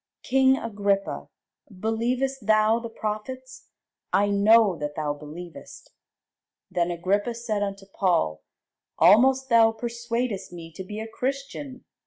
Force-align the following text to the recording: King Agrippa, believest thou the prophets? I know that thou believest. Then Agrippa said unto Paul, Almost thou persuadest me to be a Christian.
King 0.23 0.57
Agrippa, 0.57 1.29
believest 1.79 2.47
thou 2.47 2.79
the 2.79 2.89
prophets? 2.89 3.67
I 4.11 4.29
know 4.31 4.75
that 4.79 4.95
thou 4.95 5.13
believest. 5.13 5.91
Then 6.71 6.89
Agrippa 6.89 7.35
said 7.35 7.61
unto 7.61 7.85
Paul, 7.85 8.41
Almost 8.97 9.49
thou 9.49 9.71
persuadest 9.71 10.51
me 10.51 10.71
to 10.73 10.83
be 10.83 10.99
a 10.99 11.07
Christian. 11.07 11.85